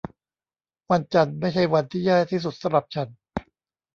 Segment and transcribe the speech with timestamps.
[0.91, 3.07] วันจันทร์ไม่ใช่วันที่แย่ที่สุดสำหรับฉัน